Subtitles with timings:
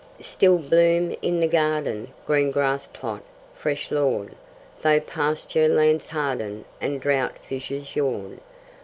[0.19, 3.21] Still bloom in the garden Green grass plot,
[3.53, 4.31] fresh lawn,
[4.81, 8.39] Though pasture lands harden And drought fissures yawn.